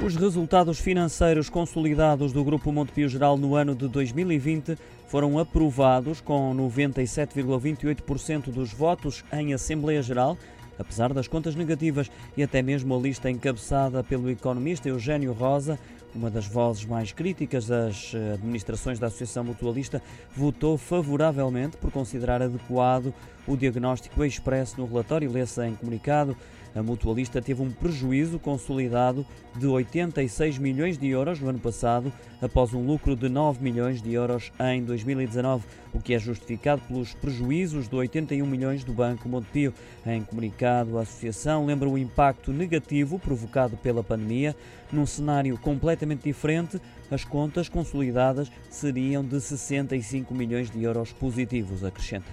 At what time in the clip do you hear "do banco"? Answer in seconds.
38.84-39.28